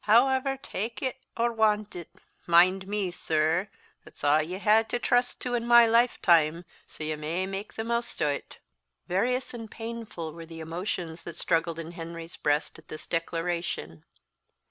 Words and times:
However, 0.05 0.57
tak' 0.57 1.03
it 1.03 1.17
or 1.37 1.53
want 1.53 1.95
it, 1.95 2.09
mind 2.47 2.87
me, 2.87 3.11
sir, 3.11 3.69
that 4.03 4.13
it's 4.15 4.23
a' 4.23 4.41
ye 4.41 4.57
ha'e 4.57 4.83
to 4.85 4.97
trust 4.97 5.39
to 5.41 5.53
in 5.53 5.67
my 5.67 5.85
lifetime; 5.85 6.65
so 6.87 7.03
ye 7.03 7.15
may 7.15 7.45
mak' 7.45 7.75
the 7.75 7.83
maist 7.83 8.19
o't." 8.19 8.57
Various 9.07 9.53
and 9.53 9.69
painful 9.69 10.33
were 10.33 10.47
the 10.47 10.59
emotions 10.59 11.21
that 11.21 11.35
struggled 11.35 11.77
in 11.77 11.91
Henry's 11.91 12.35
breast 12.35 12.79
at 12.79 12.87
this 12.87 13.05
declaration. 13.05 14.03